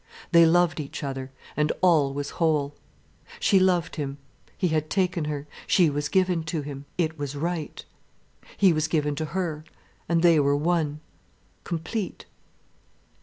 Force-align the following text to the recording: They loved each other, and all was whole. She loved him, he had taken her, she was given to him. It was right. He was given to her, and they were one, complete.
They 0.31 0.47
loved 0.47 0.79
each 0.79 1.03
other, 1.03 1.29
and 1.55 1.71
all 1.81 2.11
was 2.11 2.31
whole. 2.41 2.73
She 3.39 3.59
loved 3.59 3.97
him, 3.97 4.17
he 4.57 4.69
had 4.69 4.89
taken 4.89 5.25
her, 5.25 5.45
she 5.67 5.91
was 5.91 6.09
given 6.09 6.43
to 6.45 6.63
him. 6.63 6.85
It 6.97 7.19
was 7.19 7.35
right. 7.35 7.85
He 8.57 8.73
was 8.73 8.87
given 8.87 9.13
to 9.17 9.25
her, 9.25 9.63
and 10.09 10.23
they 10.23 10.39
were 10.39 10.55
one, 10.57 11.01
complete. 11.63 12.25